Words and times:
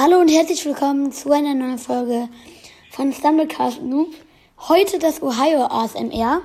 Hallo 0.00 0.20
und 0.20 0.28
herzlich 0.28 0.64
willkommen 0.64 1.10
zu 1.10 1.32
einer 1.32 1.54
neuen 1.54 1.76
Folge 1.76 2.28
von 2.92 3.12
Stumblecast 3.12 3.82
Noob. 3.82 4.14
Heute 4.68 5.00
das 5.00 5.20
Ohio 5.20 5.64
ASMR. 5.64 6.40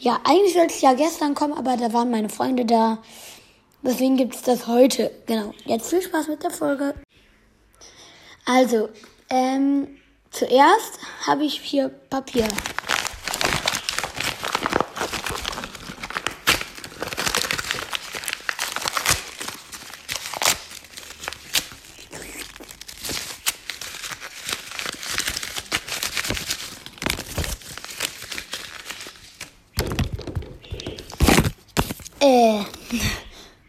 Ja, 0.00 0.20
eigentlich 0.24 0.54
sollte 0.54 0.74
es 0.74 0.80
ja 0.80 0.92
gestern 0.94 1.36
kommen, 1.36 1.52
aber 1.52 1.76
da 1.76 1.92
waren 1.92 2.10
meine 2.10 2.28
Freunde 2.28 2.64
da. 2.64 2.98
Deswegen 3.82 4.16
gibt 4.16 4.34
es 4.34 4.42
das 4.42 4.66
heute. 4.66 5.12
Genau. 5.26 5.54
Jetzt 5.66 5.88
viel 5.88 6.02
Spaß 6.02 6.26
mit 6.26 6.42
der 6.42 6.50
Folge. 6.50 6.94
Also, 8.44 8.88
ähm, 9.30 9.86
zuerst 10.32 10.98
habe 11.28 11.44
ich 11.44 11.60
hier 11.60 11.90
Papier. 12.10 12.48
Äh, 32.24 32.64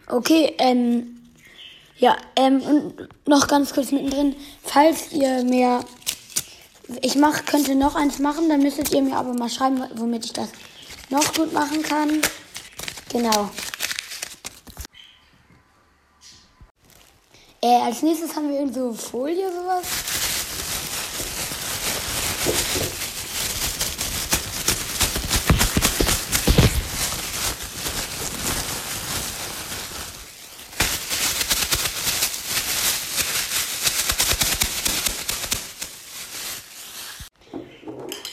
okay, 0.08 0.56
ähm, 0.60 1.18
ja, 1.98 2.16
ähm, 2.38 2.62
und 2.62 3.28
noch 3.28 3.50
ganz 3.50 3.74
kurz 3.74 3.92
mittendrin, 3.92 4.34
falls 4.64 5.12
ihr 5.12 5.44
mir, 5.44 5.82
ich 7.02 7.16
mach, 7.16 7.46
könnte 7.46 7.76
noch 7.76 7.96
eins 7.96 8.20
machen, 8.20 8.48
dann 8.48 8.62
müsstet 8.62 8.94
ihr 8.94 9.02
mir 9.02 9.18
aber 9.18 9.34
mal 9.34 9.50
schreiben, 9.50 9.84
womit 9.96 10.24
ich 10.24 10.32
das 10.32 10.48
noch 11.10 11.34
gut 11.34 11.52
machen 11.52 11.84
kann. 11.84 12.22
Genau. 13.10 13.50
Äh, 17.62 17.82
als 17.82 18.04
nächstes 18.04 18.34
haben 18.38 18.48
wir 18.48 18.60
irgend 18.60 18.76
so 18.76 18.94
Folie, 18.94 19.52
sowas. 19.52 20.15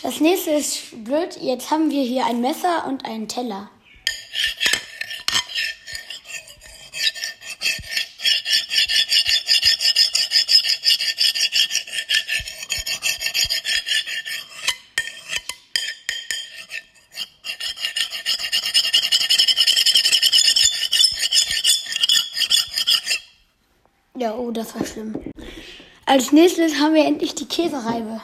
Das 0.02 0.18
nächste 0.18 0.50
ist 0.50 1.04
blöd. 1.04 1.38
Jetzt 1.40 1.70
haben 1.70 1.90
wir 1.90 2.02
hier 2.02 2.26
ein 2.26 2.40
Messer 2.40 2.86
und 2.88 3.04
einen 3.04 3.28
Teller. 3.28 3.70
Ja, 24.16 24.34
oh, 24.34 24.50
das 24.50 24.74
war 24.74 24.84
schlimm. 24.84 25.14
Als 26.06 26.32
nächstes 26.32 26.80
haben 26.80 26.94
wir 26.94 27.04
endlich 27.04 27.36
die 27.36 27.46
Käsereibe. 27.46 28.20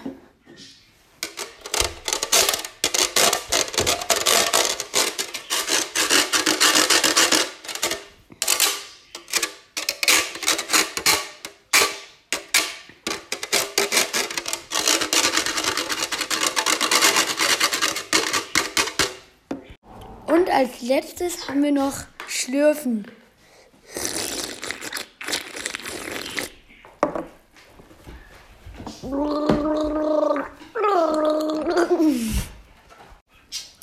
Und 20.38 20.50
als 20.50 20.82
letztes 20.82 21.48
haben 21.48 21.64
wir 21.64 21.72
noch 21.72 21.94
Schlürfen. 22.28 23.04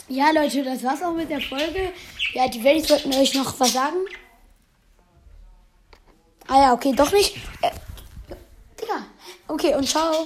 Ja, 0.08 0.32
Leute, 0.32 0.64
das 0.64 0.82
war's 0.84 1.04
auch 1.04 1.14
mit 1.14 1.30
der 1.30 1.42
Folge. 1.42 1.92
Ja, 2.32 2.48
die 2.48 2.64
Welt 2.64 2.90
wollten 2.90 3.14
euch 3.16 3.34
noch 3.34 3.60
was 3.60 3.74
sagen. 3.74 4.06
Ah 6.48 6.62
ja, 6.62 6.74
okay, 6.74 6.94
doch 6.96 7.12
nicht. 7.12 7.36
Äh, 7.62 7.72
Digga. 8.80 9.06
Okay, 9.50 9.76
und 9.76 9.90
ciao. 9.90 10.26